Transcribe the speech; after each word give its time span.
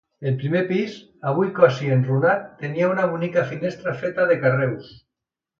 El 0.29 0.37
primer 0.43 0.61
pis, 0.69 0.95
avui 1.31 1.51
quasi 1.59 1.91
enrunat, 1.97 2.49
tenia 2.63 2.89
una 2.95 3.07
bonica 3.15 3.47
finestra 3.53 3.97
feta 4.03 4.29
de 4.33 4.43
carreus. 4.47 4.91